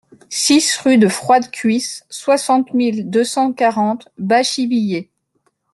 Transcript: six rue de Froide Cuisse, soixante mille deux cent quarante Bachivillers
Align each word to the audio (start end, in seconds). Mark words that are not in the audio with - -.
six 0.29 0.77
rue 0.77 0.97
de 0.97 1.07
Froide 1.07 1.51
Cuisse, 1.51 2.07
soixante 2.09 2.73
mille 2.73 3.07
deux 3.11 3.23
cent 3.23 3.53
quarante 3.53 4.09
Bachivillers 4.17 5.11